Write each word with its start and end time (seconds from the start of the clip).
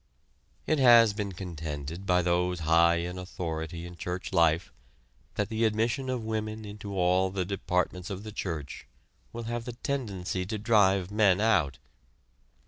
It 0.65 0.79
has 0.79 1.13
been 1.13 1.33
contended 1.33 2.07
by 2.07 2.23
those 2.23 2.61
high 2.61 2.95
in 2.95 3.19
authority 3.19 3.85
in 3.85 3.95
church 3.97 4.33
life, 4.33 4.73
that 5.35 5.49
the 5.49 5.63
admission 5.63 6.09
of 6.09 6.23
women 6.23 6.65
into 6.65 6.95
all 6.97 7.29
the 7.29 7.45
departments 7.45 8.09
of 8.09 8.23
the 8.23 8.31
church 8.31 8.87
will 9.31 9.43
have 9.43 9.65
the 9.65 9.73
tendency 9.73 10.43
to 10.43 10.57
drive 10.57 11.11
men 11.11 11.39
out. 11.39 11.77